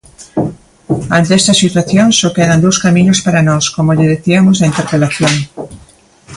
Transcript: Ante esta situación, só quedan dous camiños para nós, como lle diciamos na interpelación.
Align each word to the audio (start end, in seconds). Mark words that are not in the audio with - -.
Ante 1.17 1.31
esta 1.39 1.53
situación, 1.63 2.07
só 2.19 2.27
quedan 2.37 2.63
dous 2.65 2.77
camiños 2.85 3.19
para 3.25 3.45
nós, 3.49 3.63
como 3.75 3.95
lle 3.97 4.11
diciamos 4.13 4.55
na 4.57 4.69
interpelación. 4.71 5.35